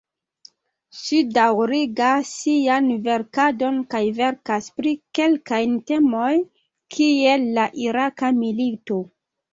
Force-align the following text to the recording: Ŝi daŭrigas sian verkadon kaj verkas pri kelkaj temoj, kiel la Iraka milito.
Ŝi 0.99 1.17
daŭrigas 1.33 2.31
sian 2.37 2.87
verkadon 3.09 3.77
kaj 3.93 4.01
verkas 4.21 4.71
pri 4.81 4.95
kelkaj 5.19 5.61
temoj, 5.93 6.33
kiel 6.97 7.47
la 7.59 7.69
Iraka 7.89 8.37
milito. 8.43 8.99